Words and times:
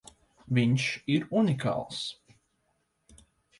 Viņš 0.57 0.85
ir 1.17 1.27
unikāls! 1.43 2.01